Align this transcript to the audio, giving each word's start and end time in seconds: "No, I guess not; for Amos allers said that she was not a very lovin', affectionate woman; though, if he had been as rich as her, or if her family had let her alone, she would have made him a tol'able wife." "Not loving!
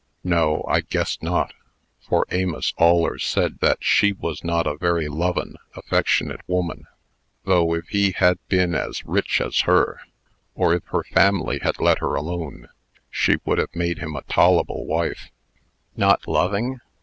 "No, 0.23 0.65
I 0.67 0.81
guess 0.81 1.21
not; 1.21 1.53
for 1.99 2.25
Amos 2.31 2.73
allers 2.79 3.23
said 3.23 3.59
that 3.59 3.83
she 3.83 4.13
was 4.13 4.43
not 4.43 4.65
a 4.65 4.75
very 4.75 5.07
lovin', 5.07 5.57
affectionate 5.75 6.41
woman; 6.47 6.87
though, 7.45 7.75
if 7.75 7.89
he 7.89 8.13
had 8.13 8.39
been 8.47 8.73
as 8.73 9.05
rich 9.05 9.39
as 9.39 9.59
her, 9.69 9.99
or 10.55 10.73
if 10.73 10.85
her 10.85 11.03
family 11.03 11.59
had 11.61 11.79
let 11.79 11.99
her 11.99 12.15
alone, 12.15 12.67
she 13.11 13.35
would 13.45 13.59
have 13.59 13.75
made 13.75 13.99
him 13.99 14.15
a 14.15 14.23
tol'able 14.23 14.87
wife." 14.87 15.29
"Not 15.95 16.27
loving! 16.27 16.79